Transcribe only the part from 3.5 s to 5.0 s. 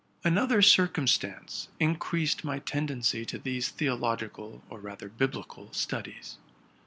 theo logical, or,